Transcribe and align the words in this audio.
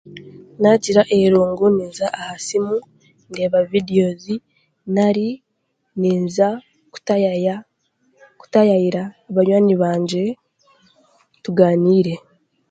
Naagira 0.59 1.01
eirungu 1.15 1.65
ninza 1.75 2.05
aha 2.19 2.35
siimu 2.45 2.77
ndeeba 3.29 3.59
vidiyozi 3.71 4.35
nari 4.93 5.27
ninza 5.99 6.47
kutayaya 6.93 7.55
kutayaayira 8.39 9.03
banywani 9.35 9.73
bangye 9.81 10.23
tuganiire. 11.43 12.13